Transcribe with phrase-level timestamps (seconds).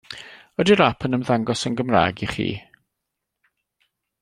[0.61, 2.49] Ydy'r ap yn ymddangos yn Gymraeg i chi?